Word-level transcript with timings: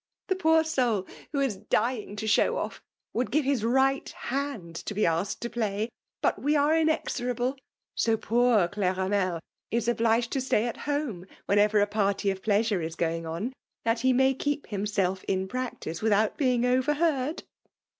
The 0.29 0.35
poor 0.35 0.63
soul, 0.63 1.05
who 1.31 1.39
is 1.41 1.57
dying 1.57 2.15
to 2.15 2.25
show 2.27 2.55
ofi*, 2.55 2.79
would 3.13 3.29
give 3.29 3.45
his 3.45 3.63
right 3.63 4.09
hand 4.09 4.75
to 4.87 4.95
be 4.95 5.05
asked 5.05 5.43
to 5.43 5.49
play; 5.51 5.89
but 6.23 6.41
we 6.41 6.55
are 6.55 6.75
inexorable:— 6.75 7.55
so 7.93 8.17
poor 8.17 8.67
Cleramel 8.67 9.39
is 9.69 9.87
obliged 9.87 10.31
to 10.31 10.39
i2 10.39 10.51
172 10.51 10.57
PEMALB 10.57 10.57
DOMINATION. 10.57 10.57
stay 10.57 10.65
at 10.65 10.77
home 10.77 11.25
whenever 11.45 11.79
a 11.79 11.85
party 11.85 12.31
of 12.31 12.41
pleasure 12.41 12.81
is 12.81 12.95
going 12.95 13.27
on, 13.27 13.53
that 13.85 13.99
he 13.99 14.11
may 14.11 14.33
keep 14.33 14.65
himself 14.65 15.23
in 15.25 15.47
prac 15.47 15.79
tice 15.81 16.01
without 16.01 16.35
being 16.35 16.65
overheard. 16.65 17.43